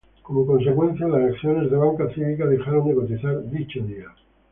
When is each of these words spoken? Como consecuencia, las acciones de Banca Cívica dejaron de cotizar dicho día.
Como 0.23 0.47
consecuencia, 0.47 1.07
las 1.07 1.31
acciones 1.31 1.69
de 1.69 1.77
Banca 1.77 2.09
Cívica 2.15 2.47
dejaron 2.47 2.87
de 2.87 2.95
cotizar 2.95 3.47
dicho 3.51 3.81
día. 3.81 4.07